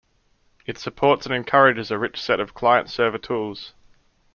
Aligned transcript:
It 0.65 0.79
supports 0.79 1.27
and 1.27 1.35
encourages 1.35 1.91
a 1.91 1.99
rich 1.99 2.19
set 2.19 2.39
of 2.39 2.55
client-server 2.55 3.19
tools. 3.19 3.75